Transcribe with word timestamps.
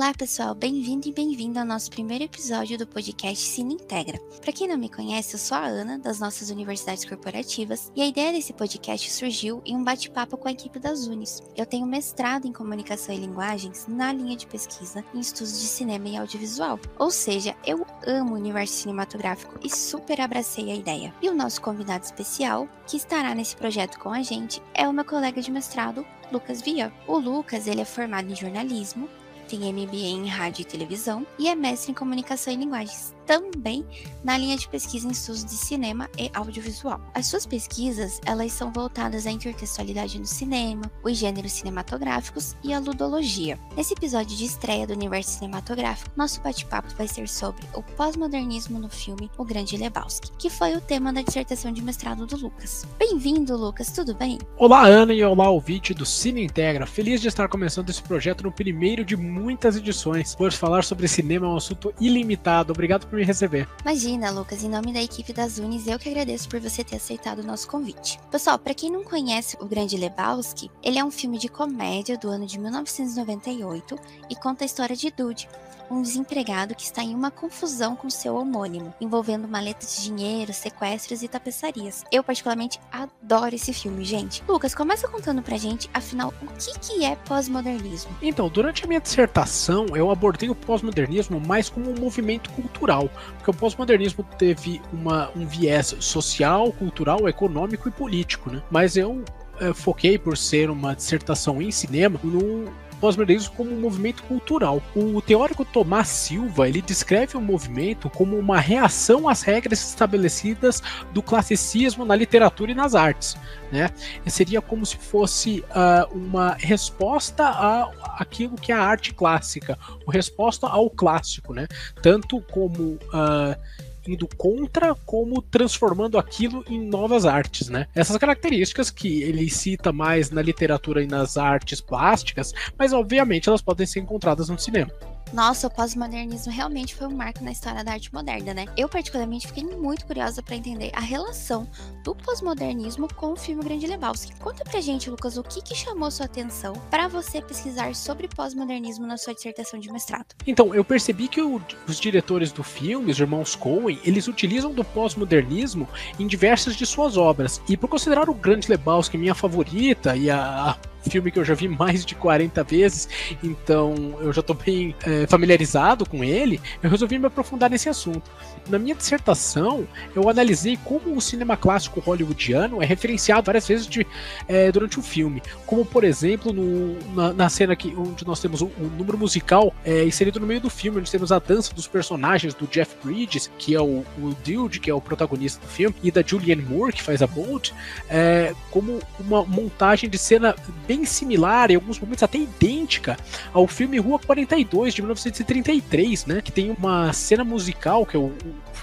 Olá, 0.00 0.14
pessoal, 0.14 0.54
bem-vindo 0.54 1.06
e 1.08 1.12
bem-vindo 1.12 1.58
ao 1.58 1.64
nosso 1.66 1.90
primeiro 1.90 2.24
episódio 2.24 2.78
do 2.78 2.86
podcast 2.86 3.46
Cine 3.46 3.74
Integra. 3.74 4.18
Para 4.40 4.50
quem 4.50 4.66
não 4.66 4.78
me 4.78 4.88
conhece, 4.88 5.34
eu 5.34 5.38
sou 5.38 5.58
a 5.58 5.66
Ana, 5.66 5.98
das 5.98 6.18
nossas 6.18 6.48
universidades 6.48 7.04
corporativas, 7.04 7.92
e 7.94 8.00
a 8.00 8.06
ideia 8.06 8.32
desse 8.32 8.54
podcast 8.54 9.10
surgiu 9.10 9.60
em 9.62 9.76
um 9.76 9.84
bate-papo 9.84 10.38
com 10.38 10.48
a 10.48 10.52
equipe 10.52 10.78
das 10.78 11.06
Unis. 11.06 11.42
Eu 11.54 11.66
tenho 11.66 11.84
mestrado 11.84 12.46
em 12.46 12.52
comunicação 12.52 13.14
e 13.14 13.18
linguagens 13.18 13.84
na 13.86 14.10
linha 14.10 14.38
de 14.38 14.46
pesquisa 14.46 15.04
em 15.12 15.20
estudos 15.20 15.60
de 15.60 15.66
cinema 15.66 16.08
e 16.08 16.16
audiovisual, 16.16 16.80
ou 16.98 17.10
seja, 17.10 17.54
eu 17.66 17.86
amo 18.06 18.32
o 18.32 18.38
universo 18.38 18.72
cinematográfico 18.72 19.60
e 19.62 19.68
super 19.68 20.18
abracei 20.22 20.70
a 20.70 20.76
ideia. 20.76 21.14
E 21.20 21.28
o 21.28 21.34
nosso 21.34 21.60
convidado 21.60 22.06
especial, 22.06 22.66
que 22.86 22.96
estará 22.96 23.34
nesse 23.34 23.54
projeto 23.54 23.98
com 23.98 24.08
a 24.08 24.22
gente, 24.22 24.62
é 24.72 24.88
o 24.88 24.94
meu 24.94 25.04
colega 25.04 25.42
de 25.42 25.50
mestrado, 25.50 26.06
Lucas 26.32 26.62
Via. 26.62 26.90
O 27.06 27.18
Lucas, 27.18 27.66
ele 27.66 27.82
é 27.82 27.84
formado 27.84 28.30
em 28.30 28.36
jornalismo, 28.36 29.06
tem 29.50 29.72
MBA 29.72 29.96
em 29.96 30.28
rádio 30.28 30.62
e 30.62 30.64
televisão 30.64 31.26
e 31.36 31.48
é 31.48 31.54
mestre 31.56 31.90
em 31.90 31.94
comunicação 31.94 32.52
e 32.52 32.56
linguagens 32.56 33.12
também 33.30 33.86
na 34.24 34.36
linha 34.36 34.56
de 34.56 34.68
pesquisa 34.68 35.06
em 35.06 35.12
estudos 35.12 35.44
de 35.44 35.52
cinema 35.52 36.10
e 36.18 36.28
audiovisual. 36.34 37.00
As 37.14 37.28
suas 37.28 37.46
pesquisas, 37.46 38.20
elas 38.26 38.50
são 38.50 38.72
voltadas 38.72 39.24
à 39.24 39.30
intertextualidade 39.30 40.18
no 40.18 40.26
cinema, 40.26 40.90
os 41.04 41.16
gêneros 41.16 41.52
cinematográficos 41.52 42.56
e 42.64 42.74
a 42.74 42.80
ludologia. 42.80 43.56
Nesse 43.76 43.94
episódio 43.94 44.36
de 44.36 44.44
estreia 44.44 44.84
do 44.84 44.94
universo 44.94 45.38
cinematográfico, 45.38 46.10
nosso 46.16 46.40
bate-papo 46.40 46.92
vai 46.98 47.06
ser 47.06 47.28
sobre 47.28 47.62
o 47.72 47.84
pós-modernismo 47.84 48.80
no 48.80 48.88
filme 48.88 49.30
O 49.38 49.44
Grande 49.44 49.76
Lebowski, 49.76 50.32
que 50.36 50.50
foi 50.50 50.74
o 50.74 50.80
tema 50.80 51.12
da 51.12 51.22
dissertação 51.22 51.70
de 51.70 51.82
mestrado 51.82 52.26
do 52.26 52.36
Lucas. 52.36 52.84
Bem-vindo, 52.98 53.56
Lucas, 53.56 53.92
tudo 53.92 54.12
bem? 54.12 54.38
Olá, 54.56 54.84
Ana, 54.86 55.14
e 55.14 55.22
olá, 55.22 55.48
ouvinte 55.48 55.94
do 55.94 56.04
Cine 56.04 56.42
Integra. 56.42 56.84
Feliz 56.84 57.20
de 57.20 57.28
estar 57.28 57.48
começando 57.48 57.90
esse 57.90 58.02
projeto 58.02 58.42
no 58.42 58.50
primeiro 58.50 59.04
de 59.04 59.16
muitas 59.16 59.76
edições, 59.76 60.34
pois 60.34 60.56
falar 60.56 60.82
sobre 60.82 61.06
cinema 61.06 61.46
é 61.46 61.50
um 61.50 61.56
assunto 61.56 61.94
ilimitado. 62.00 62.72
Obrigado 62.72 63.06
por 63.06 63.19
me 63.20 63.26
receber. 63.26 63.68
Imagina, 63.82 64.30
Lucas, 64.30 64.64
em 64.64 64.68
nome 64.68 64.92
da 64.92 65.02
equipe 65.02 65.32
das 65.32 65.58
Unis, 65.58 65.86
eu 65.86 65.98
que 65.98 66.08
agradeço 66.08 66.48
por 66.48 66.58
você 66.58 66.82
ter 66.82 66.96
aceitado 66.96 67.40
o 67.40 67.46
nosso 67.46 67.68
convite. 67.68 68.18
Pessoal, 68.30 68.58
para 68.58 68.74
quem 68.74 68.90
não 68.90 69.04
conhece 69.04 69.56
O 69.60 69.66
Grande 69.66 69.96
Lebowski, 69.96 70.70
ele 70.82 70.98
é 70.98 71.04
um 71.04 71.10
filme 71.10 71.38
de 71.38 71.48
comédia 71.48 72.16
do 72.16 72.28
ano 72.28 72.46
de 72.46 72.58
1998 72.58 73.96
e 74.30 74.34
conta 74.34 74.64
a 74.64 74.66
história 74.66 74.96
de 74.96 75.10
Dude, 75.10 75.48
um 75.90 76.02
desempregado 76.02 76.74
que 76.74 76.82
está 76.82 77.02
em 77.02 77.14
uma 77.14 77.30
confusão 77.30 77.96
com 77.96 78.08
seu 78.08 78.36
homônimo, 78.36 78.94
envolvendo 79.00 79.48
maletas 79.48 79.96
de 79.96 80.04
dinheiro, 80.04 80.52
sequestros 80.52 81.22
e 81.22 81.28
tapeçarias. 81.28 82.04
Eu 82.12 82.22
particularmente 82.22 82.78
adoro 82.92 83.54
esse 83.54 83.72
filme, 83.72 84.04
gente. 84.04 84.42
Lucas, 84.48 84.74
começa 84.74 85.08
contando 85.08 85.42
pra 85.42 85.56
gente, 85.56 85.90
afinal, 85.92 86.32
o 86.42 86.46
que, 86.58 86.78
que 86.78 87.04
é 87.04 87.16
pós-modernismo? 87.16 88.10
Então, 88.22 88.48
durante 88.48 88.84
a 88.84 88.86
minha 88.86 89.00
dissertação, 89.00 89.86
eu 89.94 90.10
abordei 90.10 90.48
o 90.48 90.54
pós-modernismo 90.54 91.40
mais 91.40 91.68
como 91.68 91.90
um 91.90 91.98
movimento 91.98 92.50
cultural, 92.50 93.10
porque 93.36 93.50
o 93.50 93.54
pós-modernismo 93.54 94.24
teve 94.38 94.80
uma, 94.92 95.30
um 95.34 95.46
viés 95.46 95.94
social, 95.98 96.72
cultural, 96.72 97.28
econômico 97.28 97.88
e 97.88 97.92
político, 97.92 98.50
né? 98.50 98.62
Mas 98.70 98.96
eu 98.96 99.24
é, 99.60 99.74
foquei 99.74 100.18
por 100.18 100.36
ser 100.36 100.70
uma 100.70 100.94
dissertação 100.94 101.60
em 101.60 101.70
cinema 101.70 102.18
no 102.22 102.72
pós-modernismo 103.00 103.54
como 103.56 103.72
um 103.72 103.80
movimento 103.80 104.22
cultural. 104.24 104.82
O 104.94 105.20
teórico 105.20 105.64
Tomás 105.64 106.08
Silva 106.08 106.68
ele 106.68 106.82
descreve 106.82 107.36
o 107.36 107.40
movimento 107.40 108.10
como 108.10 108.38
uma 108.38 108.60
reação 108.60 109.28
às 109.28 109.42
regras 109.42 109.80
estabelecidas 109.80 110.82
do 111.12 111.22
classicismo 111.22 112.04
na 112.04 112.14
literatura 112.14 112.72
e 112.72 112.74
nas 112.74 112.94
artes. 112.94 113.36
Né? 113.72 113.90
Seria 114.26 114.60
como 114.60 114.84
se 114.84 114.96
fosse 114.96 115.64
uh, 115.70 116.16
uma 116.16 116.54
resposta 116.54 117.44
a 117.44 117.90
aquilo 118.18 118.56
que 118.56 118.70
é 118.70 118.74
a 118.74 118.82
arte 118.82 119.14
clássica, 119.14 119.78
uma 120.04 120.12
resposta 120.12 120.66
ao 120.66 120.90
clássico, 120.90 121.54
né? 121.54 121.66
tanto 122.02 122.40
como 122.50 122.82
uh, 122.82 123.56
indo 124.06 124.28
contra 124.36 124.94
como 124.94 125.42
transformando 125.42 126.18
aquilo 126.18 126.64
em 126.68 126.80
novas 126.80 127.24
artes, 127.26 127.68
né? 127.68 127.86
Essas 127.94 128.16
características 128.16 128.90
que 128.90 129.22
ele 129.22 129.48
cita 129.50 129.92
mais 129.92 130.30
na 130.30 130.42
literatura 130.42 131.02
e 131.02 131.06
nas 131.06 131.36
artes 131.36 131.80
plásticas, 131.80 132.52
mas 132.78 132.92
obviamente 132.92 133.48
elas 133.48 133.62
podem 133.62 133.86
ser 133.86 134.00
encontradas 134.00 134.48
no 134.48 134.58
cinema. 134.58 134.90
Nossa, 135.32 135.68
o 135.68 135.70
pós-modernismo 135.70 136.52
realmente 136.52 136.94
foi 136.94 137.06
um 137.06 137.14
marco 137.14 137.44
na 137.44 137.52
história 137.52 137.84
da 137.84 137.92
arte 137.92 138.12
moderna, 138.12 138.52
né? 138.52 138.66
Eu, 138.76 138.88
particularmente, 138.88 139.46
fiquei 139.46 139.64
muito 139.64 140.04
curiosa 140.04 140.42
para 140.42 140.56
entender 140.56 140.90
a 140.92 141.00
relação 141.00 141.68
do 142.02 142.14
pós-modernismo 142.14 143.06
com 143.14 143.32
o 143.32 143.36
filme 143.36 143.62
Grande 143.62 143.86
Lebowski. 143.86 144.34
Conta 144.40 144.64
pra 144.64 144.80
gente, 144.80 145.08
Lucas, 145.08 145.36
o 145.36 145.42
que, 145.42 145.62
que 145.62 145.74
chamou 145.74 146.10
sua 146.10 146.26
atenção 146.26 146.72
para 146.90 147.06
você 147.06 147.40
pesquisar 147.40 147.94
sobre 147.94 148.26
pós-modernismo 148.26 149.06
na 149.06 149.16
sua 149.16 149.32
dissertação 149.32 149.78
de 149.78 149.92
mestrado? 149.92 150.34
Então, 150.46 150.74
eu 150.74 150.84
percebi 150.84 151.28
que 151.28 151.40
o, 151.40 151.60
os 151.86 152.00
diretores 152.00 152.50
do 152.50 152.64
filme, 152.64 153.12
os 153.12 153.20
irmãos 153.20 153.54
Coen, 153.54 154.00
eles 154.04 154.26
utilizam 154.26 154.72
do 154.72 154.84
pós-modernismo 154.84 155.88
em 156.18 156.26
diversas 156.26 156.74
de 156.74 156.84
suas 156.84 157.16
obras. 157.16 157.60
E 157.68 157.76
por 157.76 157.88
considerar 157.88 158.28
o 158.28 158.34
Grande 158.34 158.68
Lebowski 158.68 159.16
minha 159.16 159.34
favorita 159.34 160.16
e 160.16 160.28
a, 160.28 160.70
a 160.70 160.76
filme 161.08 161.30
que 161.30 161.38
eu 161.38 161.44
já 161.44 161.54
vi 161.54 161.68
mais 161.68 162.04
de 162.04 162.14
40 162.14 162.62
vezes, 162.64 163.08
então 163.42 163.94
eu 164.20 164.32
já 164.32 164.40
estou 164.40 164.56
bem 164.56 164.94
é, 165.04 165.26
familiarizado 165.26 166.08
com 166.08 166.22
ele, 166.22 166.60
eu 166.82 166.90
resolvi 166.90 167.18
me 167.18 167.26
aprofundar 167.26 167.70
nesse 167.70 167.88
assunto. 167.88 168.30
Na 168.68 168.78
minha 168.78 168.94
dissertação, 168.94 169.86
eu 170.14 170.28
analisei 170.28 170.78
como 170.84 171.16
o 171.16 171.20
cinema 171.20 171.56
clássico 171.56 172.00
hollywoodiano 172.00 172.82
é 172.82 172.86
referenciado 172.86 173.46
várias 173.46 173.66
vezes 173.66 173.86
de, 173.86 174.06
é, 174.48 174.70
durante 174.70 174.98
o 174.98 175.02
filme, 175.02 175.42
como 175.66 175.84
por 175.84 176.04
exemplo 176.04 176.52
no, 176.52 176.98
na, 177.14 177.32
na, 177.32 177.48
cena 177.48 177.74
que, 177.74 177.94
onde 177.96 178.26
nós 178.26 178.40
temos 178.40 178.60
o, 178.60 178.66
o 178.66 178.92
número 178.96 179.16
musical 179.18 179.74
é, 179.84 180.04
inserido 180.04 180.38
no 180.38 180.46
meio 180.46 180.60
do 180.60 180.70
filme, 180.70 180.98
onde 180.98 181.10
temos 181.10 181.32
a 181.32 181.38
dança 181.38 181.74
dos 181.74 181.86
personagens 181.86 182.54
do 182.54 182.66
Jeff 182.66 182.94
Bridges, 183.02 183.50
que 183.58 183.74
é 183.74 183.80
o, 183.80 184.04
o 184.18 184.34
Dude, 184.44 184.80
que 184.80 184.90
é 184.90 184.94
o 184.94 185.00
protagonista 185.00 185.60
do 185.60 185.70
filme, 185.70 185.94
e 186.02 186.10
da 186.10 186.22
Julianne 186.22 186.62
Moore, 186.62 186.92
que 186.92 187.02
faz 187.02 187.22
a 187.22 187.26
Bolt, 187.26 187.72
é, 188.08 188.54
como 188.70 189.00
uma 189.18 189.44
montagem 189.44 190.08
de 190.08 190.18
cena 190.18 190.54
bem 190.90 191.04
similar, 191.04 191.70
em 191.70 191.76
alguns 191.76 192.00
momentos 192.00 192.24
até 192.24 192.36
idêntica, 192.36 193.16
ao 193.52 193.68
filme 193.68 193.96
Rua 194.00 194.18
42 194.18 194.92
de 194.92 195.02
1933, 195.02 196.26
né? 196.26 196.42
Que 196.42 196.50
tem 196.50 196.74
uma 196.76 197.12
cena 197.12 197.44
musical, 197.44 198.04
que 198.04 198.16
é 198.16 198.18
o, 198.18 198.32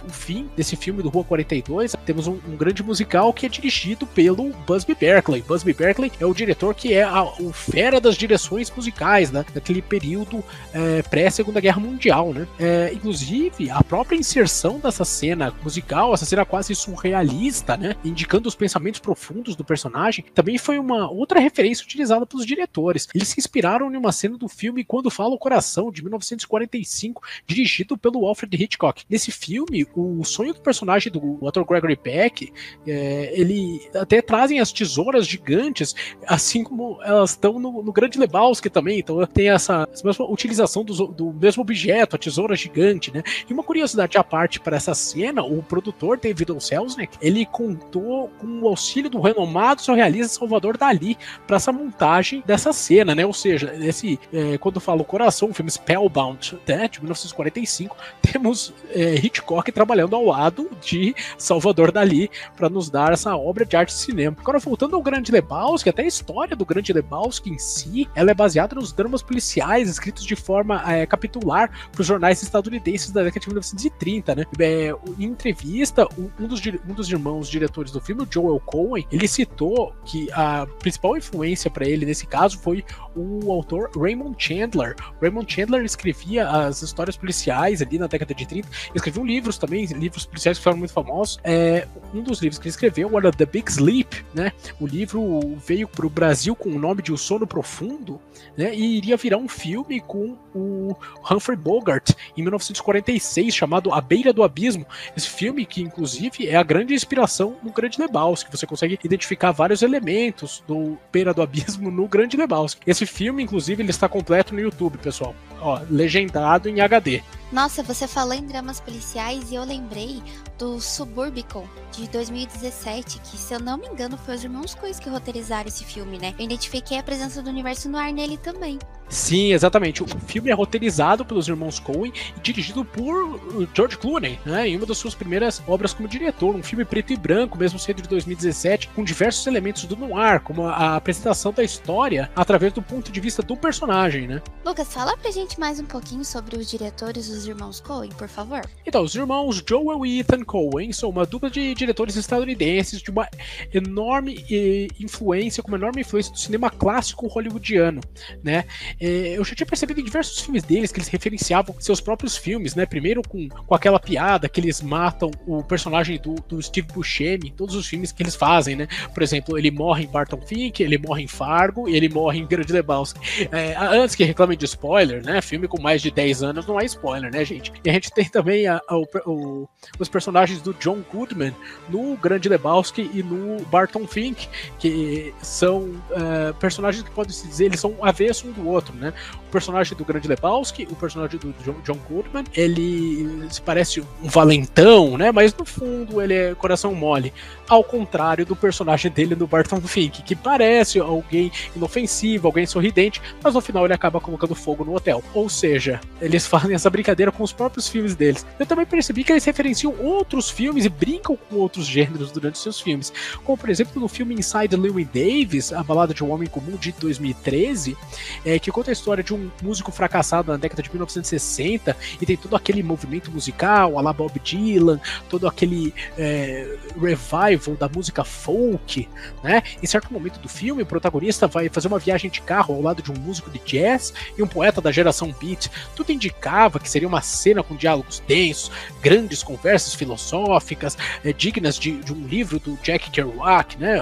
o 0.06 0.10
fim 0.10 0.50
desse 0.56 0.76
filme 0.76 1.02
do 1.02 1.10
Rua 1.10 1.24
42. 1.24 1.96
Temos 2.06 2.28
um, 2.28 2.40
um, 2.48 2.56
grande 2.56 2.84
musical 2.84 3.32
que 3.34 3.46
é 3.46 3.50
dirigido 3.50 4.06
pelo 4.06 4.50
Busby 4.66 4.96
Berkeley. 4.96 5.42
Busby 5.42 5.74
Berkeley 5.74 6.12
é 6.20 6.26
o 6.26 6.34
diretor 6.34 6.74
que 6.74 6.94
é 6.94 7.04
a, 7.04 7.24
o 7.24 7.52
fera 7.52 8.00
das 8.00 8.16
direções 8.16 8.72
musicais, 8.72 9.32
né? 9.32 9.46
Daquele 9.54 9.82
período 9.82 10.44
é, 10.74 11.02
pré-Segunda 11.04 11.60
Guerra 11.60 11.80
Mundial, 11.80 12.34
né? 12.34 12.48
É, 12.60 12.92
inclusive, 12.94 13.70
a 13.70 13.84
própria 13.84 14.18
inserção 14.18 14.80
dessa 14.80 15.06
cena 15.06 15.54
musical, 15.64 16.14
essa 16.14 16.26
cena 16.26 16.46
quase 16.46 16.74
surrealista, 16.76 17.78
né? 17.78 17.96
Indicando 18.04 18.48
os 18.48 18.56
pensamentos 18.56 19.00
profundos 19.00 19.56
do 19.56 19.64
personagem, 19.64 20.26
também 20.34 20.58
foi 20.58 20.80
uma 20.80 21.10
outra 21.10 21.40
referência 21.40 21.84
utilizada 21.84 22.26
pelos 22.26 22.46
diretores. 22.46 23.08
Eles 23.14 23.30
se 23.30 23.40
inspiraram 23.40 23.92
em 23.94 23.98
uma 23.98 24.12
cena 24.12 24.38
do 24.38 24.48
filme 24.48 24.84
Quando 24.84 25.10
Fala 25.10 25.34
o 25.34 25.40
Coração, 25.40 25.92
de 25.92 26.02
1945, 26.02 27.22
dirigido 27.46 27.98
pelo 27.98 28.26
Alfred 28.26 28.64
Hitchcock. 28.64 29.04
Nesse 29.10 29.32
filme, 29.32 29.87
o 29.96 30.24
sonho 30.24 30.54
do 30.54 30.62
personagem 30.62 31.12
do 31.12 31.40
ator 31.48 31.66
Gregory 31.66 31.96
Peck, 31.96 32.54
é, 32.88 33.32
ele 33.34 33.82
até 33.96 34.22
trazem 34.22 34.60
as 34.60 34.72
tesouras 34.72 35.28
gigantes, 35.28 35.96
assim 36.26 36.64
como 36.64 37.00
elas 37.04 37.32
estão 37.32 37.60
no, 37.60 37.82
no 37.82 37.92
Grande 37.92 38.20
Lebowski 38.20 38.70
também, 38.70 39.00
então 39.00 39.26
tem 39.26 39.50
essa, 39.50 39.88
essa 39.92 40.06
mesma 40.06 40.26
utilização 40.30 40.84
do, 40.84 41.08
do, 41.08 41.34
mesmo 41.34 41.62
objeto, 41.62 42.16
a 42.16 42.20
tesoura 42.20 42.56
gigante, 42.56 43.14
né? 43.14 43.24
E 43.50 43.54
uma 43.54 43.64
curiosidade 43.64 44.18
à 44.18 44.24
parte 44.24 44.60
para 44.60 44.78
essa 44.78 44.94
cena, 44.94 45.44
o 45.44 45.64
produtor 45.64 46.18
David 46.18 46.52
O. 46.52 46.60
Selznick, 46.60 47.18
ele 47.22 47.46
contou 47.46 48.30
com 48.40 48.62
o 48.62 48.68
auxílio 48.68 49.10
do 49.10 49.22
renomado 49.22 49.82
surrealista 49.82 50.40
Salvador 50.40 50.78
Dali 50.78 51.18
para 51.46 51.58
essa 51.58 51.72
montagem 51.72 52.44
dessa 52.46 52.74
cena, 52.74 53.16
né? 53.16 53.26
Ou 53.26 53.34
seja, 53.34 53.74
esse, 53.80 54.20
é, 54.32 54.58
quando 54.58 54.80
falo 54.80 55.04
coração, 55.04 55.50
o 55.50 55.54
filme 55.54 55.72
Spellbound, 55.72 56.60
né, 56.68 56.88
de 56.88 57.00
1945, 57.00 57.96
temos 58.22 58.74
é, 58.90 59.16
Hitchcock 59.16 59.72
trabalhando 59.78 60.16
ao 60.16 60.26
lado 60.26 60.70
de 60.82 61.16
Salvador 61.38 61.92
Dali 61.92 62.32
para 62.56 62.68
nos 62.68 62.90
dar 62.90 63.14
essa 63.14 63.36
obra 63.36 63.64
de 63.64 63.76
arte 63.76 63.90
de 63.90 64.00
cinema. 64.00 64.36
Agora, 64.40 64.58
voltando 64.58 64.96
ao 64.96 65.02
Grande 65.02 65.32
Lebowski, 65.32 65.90
até 65.90 66.02
a 66.02 66.08
história 66.08 66.56
do 66.56 66.66
Grande 66.66 66.92
Lebowski 66.92 67.52
em 67.52 67.60
si, 67.60 68.10
ela 68.16 68.32
é 68.32 68.34
baseada 68.34 68.76
nos 68.76 68.92
dramas 68.92 69.22
policiais 69.22 69.90
escritos 69.90 70.26
de 70.26 70.36
forma 70.36 70.84
é, 70.92 71.06
capitular 71.06 71.70
para 71.92 72.02
os 72.02 72.08
jornais 72.08 72.42
estadunidenses 72.42 73.12
da 73.12 73.24
década 73.24 73.40
de 73.40 73.48
1930, 73.50 74.36
né? 74.36 74.46
É, 74.60 74.92
em 75.20 75.26
entrevista, 75.26 76.08
um 76.40 76.48
dos, 76.48 76.60
um 76.90 76.94
dos 76.94 77.10
irmãos 77.12 77.48
diretores 77.48 77.92
do 77.92 78.02
filme, 78.02 78.28
Joel 78.30 78.60
Cohen, 78.66 79.06
ele 79.12 79.28
citou 79.28 79.94
que 80.06 80.28
a 80.34 80.68
principal 80.80 81.16
influência 81.16 81.70
para 81.70 81.88
ele 81.88 82.06
nesse 82.06 82.26
caso 82.26 82.58
foi 82.58 82.84
o 83.16 83.52
autor 83.52 83.92
Raymond 83.96 84.36
Chandler. 84.40 84.96
Raymond 85.22 85.52
Chandler 85.52 85.86
escrevia 85.86 86.50
as 86.50 86.82
histórias 86.82 87.16
policiais 87.16 87.82
ali 87.82 88.00
na 88.00 88.08
década 88.08 88.34
de 88.34 88.46
30, 88.46 88.68
escrevia 88.96 89.22
um 89.22 89.26
livro 89.26 89.38
livros 89.38 89.58
também, 89.58 89.67
livros 89.68 90.26
policiais 90.26 90.58
que 90.58 90.64
foram 90.64 90.78
muito 90.78 90.94
famosos. 90.94 91.40
É, 91.44 91.88
um 92.14 92.22
dos 92.22 92.42
livros 92.42 92.58
que 92.58 92.68
ele 92.68 92.72
escreveu 92.72 93.18
era 93.18 93.32
The 93.32 93.46
Big 93.46 93.72
Sleep, 93.72 94.26
né? 94.34 94.52
O 94.80 94.88
livro 94.88 95.58
veio 95.66 95.88
para 95.88 96.06
o 96.06 96.10
Brasil 96.10 96.56
com 96.56 96.70
o 96.70 96.80
nome 96.80 97.02
de 97.02 97.12
O 97.12 97.18
Sono 97.18 97.46
Profundo, 97.46 98.20
né? 98.58 98.74
E 98.74 98.98
iria 98.98 99.18
virar 99.18 99.38
um 99.38 99.48
filme 99.48 100.00
com 100.00 100.38
o 100.54 100.96
Humphrey 101.30 101.58
Bogart 101.58 102.12
em 102.36 102.42
1946 102.42 103.54
chamado 103.54 103.94
A 103.94 104.02
Beira 104.02 104.34
do 104.34 104.44
Abismo. 104.44 104.86
Esse 105.16 105.30
filme 105.30 105.66
que 105.66 105.82
inclusive 105.82 106.48
é 106.48 106.56
a 106.56 106.64
grande 106.64 106.94
inspiração 106.94 107.58
no 107.64 107.72
Grande 107.72 108.00
Lebowski. 108.00 108.52
Você 108.52 108.66
consegue 108.66 109.00
identificar 109.04 109.52
vários 109.52 109.82
elementos 109.82 110.64
do 110.68 110.98
Beira 111.12 111.34
do 111.34 111.42
Abismo 111.42 111.92
no 111.92 112.08
Grande 112.08 112.38
Lebowski. 112.38 112.82
Esse 112.88 113.06
filme, 113.06 113.44
inclusive, 113.44 113.82
ele 113.82 113.90
está 113.90 114.08
completo 114.08 114.54
no 114.54 114.62
YouTube, 114.62 114.98
pessoal. 114.98 115.36
Ó, 115.60 115.80
legendado 115.90 116.70
em 116.70 116.82
HD. 116.82 117.22
Nossa, 117.50 117.82
você 117.82 118.08
falou 118.08 118.34
em 118.34 118.46
dramas 118.46 118.82
policiais 118.82 119.52
e 119.52 119.56
eu 119.56 119.64
lembrei 119.64 120.22
do 120.58 120.82
Suburbicon 120.82 121.66
de 121.94 122.06
2017, 122.10 123.20
que 123.20 123.38
se 123.38 123.54
eu 123.54 123.60
não 123.60 123.78
me 123.78 123.88
engano 123.88 124.18
foi 124.18 124.36
os 124.36 124.44
irmãos 124.44 124.76
Coen 124.76 124.94
que 124.94 125.10
roteirizaram 125.10 125.70
esse 125.70 125.86
filme, 125.86 126.18
né? 126.18 126.36
Eu 126.38 126.44
identifiquei 126.44 126.98
a 126.98 127.04
presença 127.04 127.42
do 127.42 127.50
universo 127.50 127.88
no 127.88 127.98
ar 127.98 128.12
nele 128.12 128.38
também. 128.38 128.78
Sim, 129.10 129.54
exatamente. 129.54 130.04
O 130.04 130.08
filme 130.08 130.50
é 130.50 130.54
roteirizado 130.54 131.26
pelos 131.26 131.48
irmãos 131.48 131.80
Coen 131.80 132.12
e 132.36 132.40
dirigido 132.42 132.84
por 132.84 133.40
George 133.74 133.98
Clooney, 133.98 134.40
né? 134.46 134.68
Em 134.68 134.78
uma 134.78 134.86
das 134.86 134.98
suas 134.98 135.16
primeiras 135.16 135.62
obras 135.68 135.94
como 135.94 136.08
diretor, 136.08 136.56
um 136.56 136.64
filme 136.64 136.84
preto 136.84 137.14
e 137.14 137.18
branco, 137.18 137.58
mesmo 137.58 137.80
sendo 137.80 138.02
de 138.02 138.10
2017, 138.10 138.90
com 138.90 139.04
diversos 139.04 139.48
elementos 139.48 139.86
do 139.86 139.96
noir, 139.96 140.42
como 140.42 140.64
a 140.64 140.96
apresentação 140.96 141.54
da 141.54 141.64
história 141.64 142.30
através 142.36 142.74
do 142.74 142.82
ponto 142.82 143.12
de 143.12 143.20
vista 143.20 143.42
do 143.42 143.56
personagem, 143.56 144.28
né? 144.28 144.42
Lucas, 144.66 144.94
fala 144.94 145.16
pra 145.18 145.32
gente 145.32 145.60
mais 145.60 145.80
um 145.80 145.86
pouquinho 145.86 146.26
sobre 146.26 146.58
os 146.58 146.70
diretores 146.70 147.30
dos 147.30 147.48
irmãos 147.48 147.80
Coen, 147.80 148.10
por 148.12 148.28
favor. 148.28 148.62
Então, 148.86 149.04
os 149.04 149.16
irmãos 149.16 149.64
Joel 149.68 150.06
e 150.06 150.20
Ethan 150.20 150.44
Coen 150.44 150.92
são 150.92 151.10
uma 151.10 151.26
dupla 151.26 151.50
de 151.50 151.74
diretores 151.74 152.16
estadunidenses 152.16 153.02
de 153.02 153.10
uma 153.10 153.28
enorme 153.74 154.46
eh, 154.52 154.88
influência, 155.00 155.64
com 155.64 155.70
uma 155.70 155.78
enorme 155.78 156.02
influência 156.02 156.32
do 156.32 156.40
cinema 156.40 156.70
clássico 156.70 157.28
hollywoodiano, 157.28 158.02
né? 158.44 158.66
Eh, 159.00 159.34
eu 159.38 159.44
já 159.44 159.56
tinha 159.56 159.68
percebido 159.68 160.00
em 160.00 160.04
diversos 160.04 160.40
filmes 160.40 160.64
deles 160.64 160.92
que 160.92 161.00
eles 161.00 161.08
referenciavam 161.08 161.76
seus 161.80 162.02
próprios 162.02 162.36
filmes, 162.36 162.76
né? 162.76 162.86
Primeiro 162.86 163.22
com, 163.28 163.48
com 163.48 163.76
aquela 163.76 164.00
piada 164.00 164.50
que 164.50 164.60
eles 164.60 164.82
matam 164.82 165.32
o 165.46 165.64
personagem 165.64 166.20
do, 166.20 166.36
do 166.48 166.62
Steve 166.62 166.88
Buscemi, 166.94 167.52
todos 167.52 167.76
os 167.76 167.88
filmes 167.88 168.12
que 168.12 168.24
eles 168.24 168.36
fazem, 168.36 168.76
né? 168.76 168.88
Por 169.14 169.24
exemplo, 169.24 169.58
ele 169.58 169.72
morre 169.72 170.04
em 170.04 170.08
Barton 170.08 170.42
Fink, 170.42 170.82
ele 170.82 170.98
morre 170.98 171.24
em 171.24 171.28
Fargo 171.28 171.88
e 171.88 171.96
ele 171.96 172.10
morre 172.10 172.40
em 172.40 172.46
Grande 172.46 172.74
Lebowski. 172.74 173.20
É, 173.52 173.76
antes 173.78 174.16
que 174.16 174.24
reclamem 174.24 174.58
de 174.58 174.66
spoiler, 174.66 175.24
né? 175.24 175.42
Filme 175.42 175.68
com 175.68 175.82
mais 175.82 176.02
de 176.02 176.12
10 176.12 176.44
anos 176.44 176.66
não 176.66 176.80
é 176.80 176.86
spoiler, 176.86 177.32
né, 177.32 177.44
gente? 177.46 177.72
E 177.84 177.90
a 177.90 177.94
gente 177.94 178.12
tem 178.12 178.26
também 178.26 178.68
a, 178.68 178.82
a, 178.88 178.98
o, 179.26 179.68
os 180.00 180.10
personagens 180.10 180.62
do 180.62 180.74
John 180.74 181.02
Goodman 181.12 181.54
no 181.90 182.16
Grande 182.18 182.50
Lebowski 182.50 183.10
e 183.14 183.24
no 183.24 183.64
Barton 183.66 184.08
Fink, 184.08 184.48
que 184.80 185.34
são 185.42 185.84
uh, 186.12 186.54
personagens 186.60 187.04
que 187.04 187.12
podem 187.12 187.34
se 187.34 187.48
dizer, 187.48 187.66
eles 187.66 187.80
são 187.80 187.96
avesso 188.02 188.48
um 188.48 188.52
do 188.52 188.68
outro, 188.68 188.87
né? 188.96 189.14
O 189.48 189.52
personagem 189.52 189.98
do 189.98 190.06
Grande 190.06 190.28
Lebowski, 190.28 190.88
o 190.90 190.96
personagem 190.96 191.40
do 191.40 191.54
John, 191.84 191.98
Goodman, 192.10 192.44
ele 192.56 193.48
se 193.50 193.62
parece 193.62 194.02
um 194.02 194.28
valentão, 194.28 195.18
né? 195.18 195.32
Mas 195.32 195.54
no 195.56 195.66
fundo 195.66 196.22
ele 196.22 196.34
é 196.34 196.56
coração 196.56 196.94
mole. 196.94 197.34
Ao 197.68 197.84
contrário 197.84 198.46
do 198.46 198.56
personagem 198.56 199.12
dele 199.12 199.36
no 199.36 199.48
Barton 199.48 199.82
Fink, 199.82 200.24
que 200.24 200.36
parece 200.36 201.00
alguém 201.00 201.52
inofensivo, 201.76 202.48
alguém 202.48 202.66
sorridente, 202.66 203.22
mas 203.44 203.54
no 203.54 203.62
final 203.62 203.86
ele 203.86 203.94
acaba 203.94 204.20
colocando 204.20 204.56
fogo 204.56 204.86
no 204.86 204.96
hotel. 204.96 205.24
Ou 205.34 205.50
seja, 205.50 206.00
eles 206.22 206.46
fazem 206.48 206.76
essa 206.76 206.90
brincadeira 206.90 207.32
com 207.32 207.44
os 207.44 207.54
próprios 207.54 207.88
filmes 207.88 208.16
deles. 208.16 208.46
Eu 208.60 208.66
também 208.66 208.86
percebi 208.86 209.24
que 209.24 209.32
eles 209.32 209.46
referenciam 209.46 209.94
outros 210.00 210.50
filmes 210.50 210.86
e 210.86 210.90
brincam 210.90 211.36
com 211.36 211.58
outros 211.58 211.86
gêneros 211.86 212.32
durante 212.32 212.58
seus 212.58 212.80
filmes. 212.80 213.12
Como, 213.44 213.58
por 213.58 213.70
exemplo, 213.70 214.02
no 214.02 214.08
filme 214.08 214.36
Inside 214.36 214.76
Llewyn 214.76 215.08
Davis, 215.14 215.74
A 215.74 215.84
Balada 215.84 216.14
de 216.14 216.24
um 216.24 216.32
Homem 216.32 216.48
Comum, 216.48 216.76
de 216.78 216.92
2013, 216.94 217.98
é, 218.46 218.60
que 218.60 218.70
conta 218.78 218.92
a 218.92 218.94
história 218.94 219.24
de 219.24 219.34
um 219.34 219.50
músico 219.64 219.92
fracassado 219.92 220.52
na 220.52 220.58
década 220.58 220.84
de 220.84 220.90
1960 220.92 221.98
e 222.22 222.26
tem 222.28 222.38
todo 222.38 222.56
aquele 222.56 222.84
movimento 222.84 223.32
musical, 223.32 223.98
a 223.98 224.02
la 224.04 224.14
Bob 224.14 224.40
Dylan, 224.40 225.00
todo 225.28 225.48
aquele 225.48 225.92
é, 226.16 226.78
revival 226.96 227.76
da 227.76 227.90
música 227.90 228.24
folk, 228.24 229.10
né? 229.44 229.64
Em 229.82 229.88
certo 229.88 230.14
momento 230.14 230.40
do 230.40 230.48
filme, 230.48 230.84
o 230.84 230.86
protagonista 230.86 231.48
vai 231.48 231.70
fazer 231.70 231.88
uma 231.88 231.98
viagem 231.98 232.30
de 232.30 232.40
carro 232.40 232.76
ao 232.76 232.80
lado 232.80 233.02
de 233.02 233.12
um 233.12 233.16
músico 233.16 233.50
de 233.50 233.58
jazz 233.66 234.14
e 234.38 234.44
um 234.44 234.48
poeta 234.48 234.80
da 234.80 234.92
geração 234.92 235.34
beat. 235.42 235.72
Tudo 235.96 236.12
indicava 236.12 236.80
que 236.80 236.88
seria 236.88 237.08
uma 237.08 237.22
cena 237.22 237.64
com 237.64 237.76
diálogos 237.76 238.22
densos, 238.28 238.70
grandes 239.02 239.42
conversas 239.42 239.96
filosóficas, 239.96 240.96
é, 241.26 241.34
dignas 241.34 241.80
de, 241.80 241.94
de, 241.94 242.14
um 242.14 242.28
livro 242.28 242.60
do 242.60 242.78
Jack 242.84 243.10
Kerouac, 243.10 243.76
né? 243.80 243.98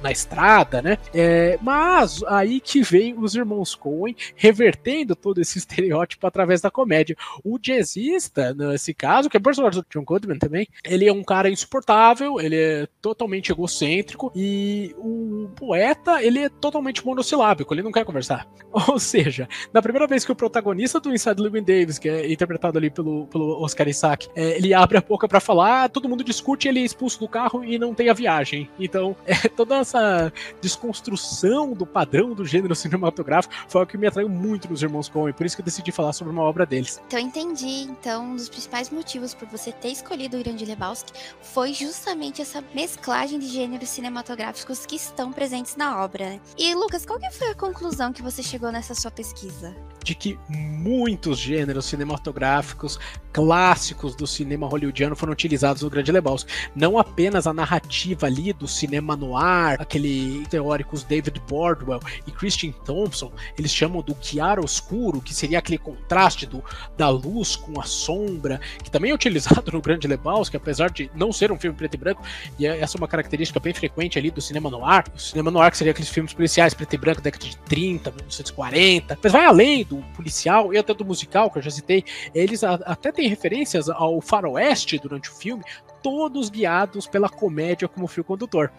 Na 0.00 0.12
estrada, 0.12 0.80
né? 0.80 0.96
É, 1.12 1.58
mas 1.60 2.22
aí 2.28 2.60
que 2.60 2.82
vem 2.82 3.18
os 3.18 3.34
irmãos 3.34 3.74
Coen 3.74 4.11
revertendo 4.34 5.14
todo 5.14 5.40
esse 5.40 5.58
estereótipo 5.58 6.26
através 6.26 6.60
da 6.60 6.70
comédia. 6.70 7.16
O 7.44 7.58
jazzista, 7.58 8.54
nesse 8.54 8.94
caso, 8.94 9.28
que 9.28 9.36
é 9.36 9.40
personagem 9.40 9.80
do 9.80 9.86
John 9.90 10.04
Goodman 10.04 10.38
também, 10.38 10.66
ele 10.84 11.06
é 11.06 11.12
um 11.12 11.22
cara 11.22 11.50
insuportável, 11.50 12.40
ele 12.40 12.56
é 12.56 12.88
totalmente 13.00 13.50
egocêntrico 13.50 14.32
e 14.34 14.94
o 14.98 15.48
poeta, 15.56 16.22
ele 16.22 16.40
é 16.40 16.48
totalmente 16.48 17.04
monossilábico, 17.04 17.74
ele 17.74 17.82
não 17.82 17.92
quer 17.92 18.04
conversar. 18.04 18.46
Ou 18.88 18.98
seja, 18.98 19.48
na 19.72 19.82
primeira 19.82 20.06
vez 20.06 20.24
que 20.24 20.32
o 20.32 20.36
protagonista 20.36 20.98
do 20.98 21.12
Inside 21.12 21.40
Llewyn 21.40 21.62
Davis, 21.62 21.98
que 21.98 22.08
é 22.08 22.32
interpretado 22.32 22.78
ali 22.78 22.90
pelo, 22.90 23.26
pelo 23.26 23.62
Oscar 23.62 23.88
Isaac, 23.88 24.28
é, 24.34 24.56
ele 24.56 24.72
abre 24.72 24.96
a 24.96 25.00
boca 25.00 25.28
para 25.28 25.40
falar, 25.40 25.88
todo 25.90 26.08
mundo 26.08 26.24
discute, 26.24 26.68
ele 26.68 26.80
é 26.80 26.84
expulso 26.84 27.18
do 27.18 27.28
carro 27.28 27.64
e 27.64 27.78
não 27.78 27.94
tem 27.94 28.08
a 28.08 28.14
viagem. 28.14 28.68
Então, 28.78 29.16
é, 29.26 29.48
toda 29.48 29.76
essa 29.76 30.32
desconstrução 30.60 31.72
do 31.72 31.86
padrão 31.86 32.34
do 32.34 32.44
gênero 32.44 32.74
cinematográfico 32.74 33.54
foi 33.68 33.82
o 33.82 33.86
que 33.86 33.98
me 34.02 34.08
atraiu 34.08 34.28
muito 34.28 34.68
nos 34.68 34.82
Irmãos 34.82 35.08
Coen, 35.08 35.32
por 35.32 35.46
isso 35.46 35.54
que 35.56 35.62
eu 35.62 35.64
decidi 35.64 35.92
falar 35.92 36.12
sobre 36.12 36.32
uma 36.32 36.42
obra 36.42 36.66
deles. 36.66 37.00
Então, 37.06 37.20
entendi. 37.20 37.82
Então, 37.88 38.24
um 38.24 38.36
dos 38.36 38.48
principais 38.48 38.90
motivos 38.90 39.32
por 39.32 39.46
você 39.48 39.70
ter 39.70 39.88
escolhido 39.90 40.36
o 40.36 40.42
Grande 40.42 40.64
Lebowski 40.64 41.12
foi 41.40 41.72
justamente 41.72 42.42
essa 42.42 42.62
mesclagem 42.74 43.38
de 43.38 43.46
gêneros 43.46 43.88
cinematográficos 43.88 44.84
que 44.84 44.96
estão 44.96 45.32
presentes 45.32 45.76
na 45.76 46.02
obra. 46.02 46.40
E, 46.58 46.74
Lucas, 46.74 47.06
qual 47.06 47.18
que 47.18 47.30
foi 47.30 47.50
a 47.50 47.54
conclusão 47.54 48.12
que 48.12 48.22
você 48.22 48.42
chegou 48.42 48.72
nessa 48.72 48.94
sua 48.94 49.10
pesquisa? 49.10 49.74
De 50.02 50.14
que 50.14 50.38
muitos 50.48 51.38
gêneros 51.38 51.86
cinematográficos 51.86 52.98
clássicos 53.32 54.14
do 54.14 54.26
cinema 54.26 54.68
hollywoodiano 54.68 55.16
foram 55.16 55.32
utilizados 55.32 55.82
no 55.82 55.90
Grande 55.90 56.12
Lebowski. 56.12 56.52
Não 56.74 56.98
apenas 56.98 57.46
a 57.46 57.52
narrativa 57.52 58.26
ali 58.26 58.52
do 58.52 58.68
cinema 58.68 59.16
noir, 59.16 59.80
aquele 59.80 60.44
teóricos 60.50 61.02
David 61.02 61.40
Bordwell 61.48 62.00
e 62.26 62.30
Christian 62.30 62.72
Thompson, 62.84 63.32
eles 63.58 63.72
chamam 63.72 64.02
do 64.02 64.16
chiaroscuro, 64.20 65.20
que 65.20 65.34
seria 65.34 65.58
aquele 65.58 65.78
contraste 65.78 66.46
do, 66.46 66.62
da 66.96 67.08
luz 67.08 67.56
com 67.56 67.80
a 67.80 67.84
sombra, 67.84 68.60
que 68.82 68.90
também 68.90 69.10
é 69.10 69.14
utilizado 69.14 69.72
no 69.72 69.80
Grande 69.80 70.06
Lebowski, 70.06 70.56
apesar 70.56 70.90
de 70.90 71.10
não 71.14 71.32
ser 71.32 71.50
um 71.50 71.58
filme 71.58 71.76
preto 71.76 71.94
e 71.94 71.98
branco, 71.98 72.22
e 72.58 72.66
é, 72.66 72.80
essa 72.80 72.96
é 72.96 72.98
uma 72.98 73.08
característica 73.08 73.58
bem 73.58 73.72
frequente 73.72 74.18
ali 74.18 74.30
do 74.30 74.40
cinema 74.40 74.68
noir. 74.68 75.04
O 75.14 75.18
cinema 75.18 75.50
noir 75.50 75.70
que 75.70 75.78
seria 75.78 75.92
aqueles 75.92 76.10
filmes 76.10 76.34
policiais 76.34 76.74
preto 76.74 76.94
e 76.94 76.98
branco 76.98 77.20
da 77.20 77.24
década 77.24 77.44
de 77.44 77.56
30, 77.56 78.10
1940, 78.10 79.18
mas 79.22 79.32
vai 79.32 79.46
além 79.46 79.84
do 79.92 80.02
policial 80.14 80.72
e 80.72 80.78
até 80.78 80.94
do 80.94 81.04
musical, 81.04 81.50
que 81.50 81.58
eu 81.58 81.62
já 81.62 81.70
citei, 81.70 82.04
eles 82.34 82.64
a, 82.64 82.74
até 82.74 83.12
têm 83.12 83.28
referências 83.28 83.88
ao 83.90 84.20
faroeste 84.20 84.98
durante 84.98 85.30
o 85.30 85.34
filme, 85.34 85.62
todos 86.02 86.50
guiados 86.50 87.06
pela 87.06 87.28
comédia 87.28 87.88
como 87.88 88.06
fio 88.06 88.24
condutor. 88.24 88.70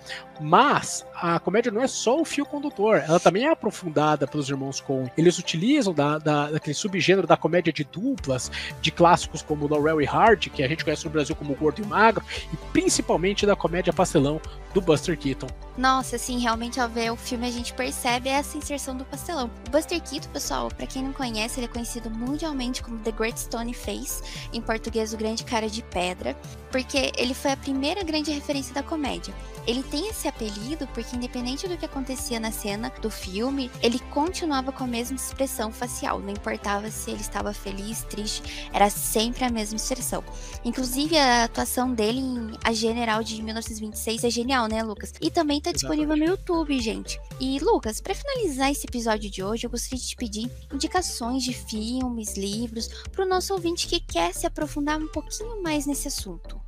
Mas 0.41 1.05
a 1.15 1.39
comédia 1.39 1.71
não 1.71 1.81
é 1.81 1.87
só 1.87 2.19
o 2.19 2.25
fio 2.25 2.45
condutor, 2.45 2.97
ela 2.97 3.19
também 3.19 3.45
é 3.45 3.51
aprofundada 3.51 4.27
pelos 4.27 4.49
irmãos 4.49 4.79
Coen. 4.79 5.09
Eles 5.17 5.37
utilizam 5.39 5.93
da, 5.93 6.17
da, 6.17 6.51
daquele 6.51 6.73
subgênero 6.73 7.27
da 7.27 7.37
comédia 7.37 7.71
de 7.71 7.83
duplas, 7.83 8.51
de 8.81 8.91
clássicos 8.91 9.41
como 9.41 9.67
Laurel 9.67 10.01
e 10.01 10.05
Hard, 10.05 10.49
que 10.49 10.63
a 10.63 10.67
gente 10.67 10.83
conhece 10.83 11.05
no 11.05 11.11
Brasil 11.11 11.35
como 11.35 11.55
Gordo 11.55 11.81
e 11.81 11.85
Magro, 11.85 12.23
e 12.51 12.57
principalmente 12.71 13.45
da 13.45 13.55
comédia 13.55 13.93
pastelão 13.93 14.41
do 14.73 14.81
Buster 14.81 15.17
Keaton. 15.17 15.47
Nossa, 15.77 16.15
assim, 16.17 16.39
realmente 16.39 16.79
ao 16.79 16.89
ver 16.89 17.11
o 17.11 17.15
filme 17.15 17.47
a 17.47 17.51
gente 17.51 17.73
percebe 17.73 18.29
essa 18.29 18.57
inserção 18.57 18.95
do 18.95 19.05
pastelão. 19.05 19.49
O 19.67 19.69
Buster 19.69 20.01
Keaton, 20.01 20.29
pessoal, 20.29 20.69
para 20.69 20.85
quem 20.85 21.03
não 21.03 21.13
conhece, 21.13 21.59
ele 21.59 21.65
é 21.65 21.69
conhecido 21.69 22.09
mundialmente 22.09 22.81
como 22.81 22.99
The 22.99 23.11
Great 23.11 23.39
Stone 23.39 23.73
Face, 23.73 24.49
em 24.51 24.61
português 24.61 25.13
o 25.13 25.17
Grande 25.17 25.43
Cara 25.43 25.69
de 25.69 25.81
Pedra, 25.83 26.35
porque 26.71 27.11
ele 27.17 27.33
foi 27.33 27.51
a 27.51 27.57
primeira 27.57 28.03
grande 28.03 28.31
referência 28.31 28.73
da 28.73 28.83
comédia. 28.83 29.33
Ele 29.65 29.81
tem 29.81 30.09
esse 30.09 30.27
apelido 30.27 30.85
porque, 30.87 31.15
independente 31.15 31.67
do 31.67 31.77
que 31.77 31.85
acontecia 31.85 32.39
na 32.39 32.51
cena 32.51 32.91
do 33.01 33.09
filme, 33.09 33.71
ele 33.81 33.97
continuava 34.11 34.73
com 34.73 34.83
a 34.83 34.87
mesma 34.87 35.15
expressão 35.15 35.71
facial. 35.71 36.19
Não 36.19 36.31
importava 36.31 36.91
se 36.91 37.11
ele 37.11 37.21
estava 37.21 37.53
feliz, 37.53 38.03
triste, 38.03 38.67
era 38.73 38.89
sempre 38.89 39.45
a 39.45 39.49
mesma 39.49 39.77
expressão. 39.77 40.23
Inclusive, 40.65 41.17
a 41.17 41.45
atuação 41.45 41.93
dele 41.93 42.19
em 42.19 42.51
A 42.63 42.73
General 42.73 43.23
de 43.23 43.41
1926 43.41 44.25
é 44.25 44.29
genial, 44.29 44.67
né, 44.67 44.83
Lucas? 44.83 45.13
E 45.21 45.31
também 45.31 45.59
está 45.59 45.71
disponível 45.71 46.17
no 46.17 46.25
YouTube, 46.25 46.77
gente. 46.81 47.19
E, 47.39 47.57
Lucas, 47.59 48.01
para 48.01 48.15
finalizar 48.15 48.69
esse 48.69 48.85
episódio 48.85 49.29
de 49.29 49.41
hoje, 49.41 49.65
eu 49.65 49.69
gostaria 49.69 49.97
de 49.97 50.07
te 50.07 50.15
pedir 50.15 50.51
indicações 50.73 51.41
de 51.41 51.53
filmes, 51.53 52.35
livros, 52.35 52.89
para 53.11 53.25
o 53.25 53.27
nosso 53.27 53.53
ouvinte 53.53 53.87
que 53.87 54.01
quer 54.01 54.33
se 54.33 54.45
aprofundar 54.45 54.99
um 54.99 55.07
pouquinho 55.07 55.63
mais 55.63 55.85
nesse 55.85 56.09
assunto. 56.09 56.61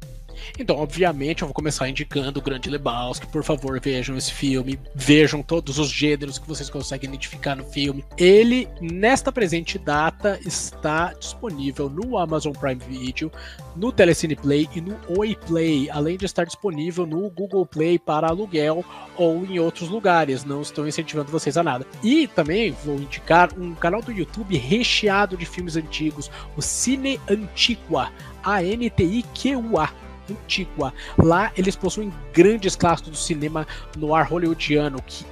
Então, 0.59 0.77
obviamente, 0.77 1.41
eu 1.41 1.47
vou 1.47 1.53
começar 1.53 1.89
indicando 1.89 2.39
o 2.39 2.43
Grande 2.43 2.69
Lebowski. 2.69 3.27
Por 3.27 3.43
favor, 3.43 3.79
vejam 3.79 4.17
esse 4.17 4.33
filme. 4.33 4.79
Vejam 4.93 5.41
todos 5.41 5.79
os 5.79 5.89
gêneros 5.89 6.37
que 6.37 6.47
vocês 6.47 6.69
conseguem 6.69 7.09
identificar 7.09 7.55
no 7.55 7.63
filme. 7.63 8.03
Ele, 8.17 8.67
nesta 8.81 9.31
presente 9.31 9.77
data, 9.77 10.39
está 10.45 11.13
disponível 11.13 11.89
no 11.89 12.17
Amazon 12.17 12.53
Prime 12.53 12.81
Video, 12.87 13.31
no 13.75 13.91
Telecine 13.91 14.35
Play 14.35 14.67
e 14.75 14.81
no 14.81 14.97
Oi 15.17 15.35
Play, 15.47 15.89
além 15.89 16.17
de 16.17 16.25
estar 16.25 16.45
disponível 16.45 17.05
no 17.05 17.29
Google 17.29 17.65
Play 17.65 17.99
para 17.99 18.27
aluguel 18.27 18.83
ou 19.17 19.45
em 19.45 19.59
outros 19.59 19.89
lugares. 19.89 20.43
Não 20.43 20.61
estou 20.61 20.87
incentivando 20.87 21.31
vocês 21.31 21.57
a 21.57 21.63
nada. 21.63 21.85
E 22.03 22.27
também 22.27 22.71
vou 22.71 22.95
indicar 22.95 23.49
um 23.57 23.73
canal 23.75 24.01
do 24.01 24.11
YouTube 24.11 24.57
recheado 24.57 25.37
de 25.37 25.45
filmes 25.45 25.75
antigos, 25.75 26.29
o 26.55 26.61
Cine 26.61 27.19
Antiqua, 27.29 28.11
A-N-T-I-Q-U-A 28.43 30.04
Antigua. 30.29 30.93
Lá 31.17 31.51
eles 31.57 31.75
possuem 31.75 32.11
grandes 32.33 32.75
clássicos 32.75 33.11
do 33.11 33.17
cinema 33.17 33.67
no 33.97 34.13
ar 34.13 34.27
hollywoodiano 34.27 35.01
que 35.01 35.25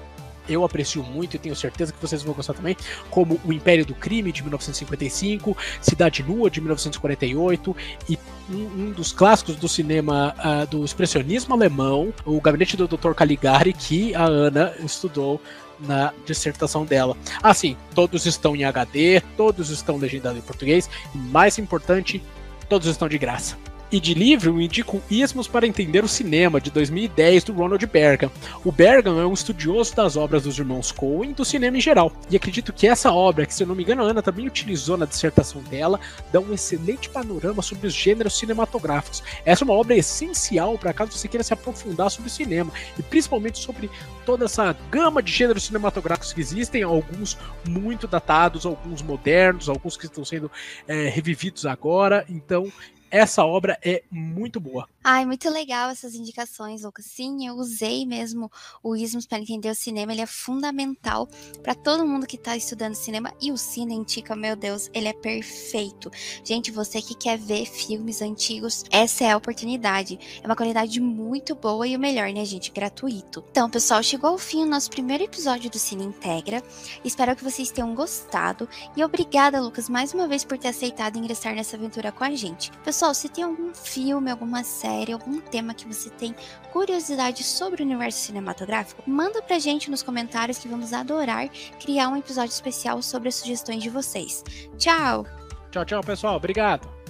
eu 0.48 0.64
aprecio 0.64 1.04
muito 1.04 1.36
e 1.36 1.40
tenho 1.40 1.56
certeza 1.56 1.94
que 1.94 2.02
vocês 2.02 2.22
vão 2.22 2.34
gostar 2.34 2.54
também, 2.54 2.76
como 3.10 3.40
O 3.46 3.54
Império 3.54 3.86
do 3.86 3.96
Crime 3.96 4.32
de 4.32 4.42
1955, 4.42 5.56
Cidade 5.82 6.24
Nua 6.24 6.50
de 6.50 6.60
1948 6.60 7.76
e 8.10 8.20
um, 8.50 8.56
um 8.56 8.92
dos 8.92 9.12
clássicos 9.12 9.56
do 9.56 9.70
cinema 9.70 10.36
uh, 10.38 10.68
do 10.68 10.84
expressionismo 10.84 11.54
alemão, 11.54 12.14
O 12.26 12.42
Gabinete 12.42 12.76
do 12.76 12.88
Dr. 12.88 13.14
Caligari, 13.14 13.74
que 13.74 14.14
a 14.16 14.26
Ana 14.26 14.74
estudou 14.84 15.40
na 15.80 16.14
dissertação 16.26 16.86
dela. 16.86 17.18
Assim, 17.42 17.76
todos 17.96 18.26
estão 18.26 18.56
em 18.56 18.64
HD, 18.64 19.22
todos 19.36 19.70
estão 19.70 19.98
legendados 19.98 20.38
em 20.38 20.42
português 20.42 20.90
e 21.14 21.18
mais 21.18 21.58
importante, 21.58 22.22
todos 22.70 22.88
estão 22.88 23.08
de 23.08 23.18
graça 23.18 23.58
e 23.94 24.00
de 24.00 24.16
livro, 24.16 24.50
eu 24.50 24.60
indico 24.60 25.04
Ismos 25.08 25.48
para 25.48 25.68
Entender 25.68 26.04
o 26.04 26.08
Cinema, 26.08 26.60
de 26.60 26.72
2010, 26.72 27.44
do 27.44 27.54
Ronald 27.54 27.86
Bergam. 27.86 28.32
O 28.66 28.72
Bergam 28.72 29.20
é 29.20 29.28
um 29.28 29.34
estudioso 29.34 29.96
das 29.96 30.18
obras 30.18 30.46
dos 30.46 30.58
irmãos 30.58 30.92
Coen 30.92 31.30
e 31.30 31.34
do 31.36 31.46
cinema 31.46 31.78
em 31.78 31.82
geral. 31.82 32.12
E 32.28 32.36
acredito 32.36 32.74
que 32.74 32.88
essa 32.88 33.12
obra, 33.12 33.46
que 33.46 33.54
se 33.54 33.62
eu 33.62 33.68
não 33.68 33.76
me 33.76 33.84
engano 33.84 34.02
a 34.02 34.06
Ana 34.06 34.24
também 34.24 34.48
utilizou 34.48 34.98
na 34.98 35.06
dissertação 35.06 35.62
dela, 35.62 36.00
dá 36.32 36.40
um 36.40 36.52
excelente 36.52 37.08
panorama 37.08 37.62
sobre 37.62 37.86
os 37.86 37.94
gêneros 37.94 38.36
cinematográficos. 38.36 39.22
Essa 39.46 39.64
é 39.64 39.66
uma 39.66 39.76
obra 39.76 39.96
essencial 39.96 40.76
para 40.76 40.92
caso 40.92 41.12
você 41.12 41.28
queira 41.28 41.44
se 41.44 41.54
aprofundar 41.54 42.10
sobre 42.10 42.30
o 42.30 42.34
cinema, 42.34 42.74
e 42.98 43.04
principalmente 43.04 43.60
sobre 43.60 43.92
toda 44.26 44.46
essa 44.46 44.76
gama 44.90 45.22
de 45.22 45.32
gêneros 45.32 45.66
cinematográficos 45.66 46.34
que 46.34 46.42
existem, 46.42 46.82
alguns 46.82 47.38
muito 47.64 48.08
datados, 48.08 48.66
alguns 48.66 49.04
modernos, 49.04 49.70
alguns 49.70 49.96
que 49.96 50.08
estão 50.08 50.26
sendo 50.26 50.50
é, 50.88 51.10
revividos 51.10 51.68
agora. 51.68 52.26
Então, 52.28 52.72
essa 53.14 53.46
obra 53.46 53.78
é 53.86 54.04
muito 54.10 54.60
boa. 54.60 54.90
Ai, 55.06 55.26
muito 55.26 55.50
legal 55.50 55.90
essas 55.90 56.16
indicações, 56.16 56.84
Lucas. 56.84 57.06
Sim, 57.06 57.46
eu 57.46 57.56
usei 57.56 58.06
mesmo 58.06 58.50
o 58.82 58.96
Ismos 58.96 59.26
para 59.26 59.38
entender 59.38 59.70
o 59.70 59.76
cinema. 59.76 60.14
Ele 60.14 60.22
é 60.22 60.26
fundamental 60.26 61.28
para 61.62 61.76
todo 61.76 62.08
mundo 62.08 62.26
que 62.26 62.38
está 62.38 62.56
estudando 62.56 62.96
cinema. 62.96 63.34
E 63.42 63.52
o 63.52 63.58
Cine 63.58 64.00
Antica, 64.00 64.34
meu 64.34 64.56
Deus, 64.56 64.90
ele 64.94 65.10
é 65.10 65.14
perfeito. 65.14 66.10
Gente, 66.42 66.72
você 66.72 67.02
que 67.02 67.16
quer 67.16 67.38
ver 67.38 67.66
filmes 67.66 68.22
antigos, 68.22 68.86
essa 68.90 69.26
é 69.26 69.32
a 69.32 69.36
oportunidade. 69.36 70.18
É 70.42 70.48
uma 70.48 70.56
qualidade 70.56 71.02
muito 71.02 71.54
boa 71.54 71.86
e 71.86 71.98
o 71.98 72.00
melhor, 72.00 72.32
né, 72.32 72.46
gente? 72.46 72.72
Gratuito. 72.72 73.44
Então, 73.52 73.70
pessoal, 73.70 74.02
chegou 74.02 74.30
ao 74.30 74.38
fim 74.38 74.64
o 74.64 74.70
nosso 74.70 74.90
primeiro 74.90 75.26
episódio 75.26 75.70
do 75.70 75.78
Cine 75.78 76.06
Integra. 76.06 76.64
Espero 77.04 77.36
que 77.36 77.44
vocês 77.44 77.72
tenham 77.72 77.94
gostado. 77.94 78.70
E 78.96 79.04
obrigada, 79.04 79.60
Lucas, 79.60 79.90
mais 79.90 80.14
uma 80.14 80.30
vez 80.30 80.46
por 80.46 80.58
ter 80.58 80.70
aceitado 80.70 81.18
ingressar 81.18 81.54
nessa 81.54 81.76
aventura 81.76 82.10
com 82.10 82.24
a 82.24 82.34
gente. 82.34 82.72
Pessoal, 82.86 83.14
se 83.14 83.28
tem 83.28 83.44
algum 83.44 83.74
filme, 83.74 84.32
alguma 84.32 84.64
série, 84.64 84.93
série, 84.94 85.12
algum 85.12 85.42
tema 85.42 85.74
que 85.74 85.88
você 85.88 86.10
tem 86.10 86.36
curiosidade 86.72 87.44
sobre 87.44 87.82
o 87.82 87.86
universo 87.86 88.20
cinematográfico, 88.20 89.04
manda 89.08 89.42
pra 89.42 89.60
gente 89.60 89.90
nos 89.90 90.04
comentários 90.04 90.60
que 90.60 90.68
vamos 90.68 90.94
adorar 90.94 91.50
criar 91.80 92.10
um 92.10 92.18
episódio 92.18 92.52
especial 92.52 93.02
sobre 93.02 93.30
as 93.30 93.36
sugestões 93.36 93.82
de 93.82 93.90
vocês. 93.90 94.44
Tchau! 94.78 95.26
Tchau, 95.72 95.86
tchau, 95.86 96.04
pessoal. 96.04 96.36
Obrigado. 96.36 97.03